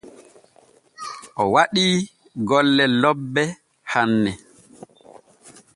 [1.41, 1.95] O waɗii
[2.47, 3.43] golle lobbe
[3.91, 4.31] hanne.